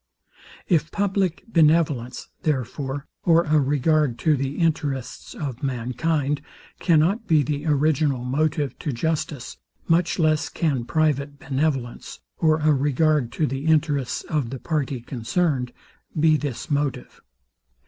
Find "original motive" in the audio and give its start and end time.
7.67-8.79